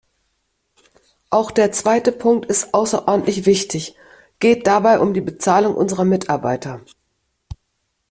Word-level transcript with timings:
Auch 1.29 1.51
der 1.51 1.71
zweite 1.71 2.11
Punkt 2.11 2.47
ist 2.47 2.73
außerordentlich 2.73 3.45
wichtiggeht 3.45 4.65
dabei 4.65 4.99
um 4.99 5.13
die 5.13 5.21
Bezahlung 5.21 5.75
unserer 5.75 6.05
Mitarbeiter. 6.05 6.81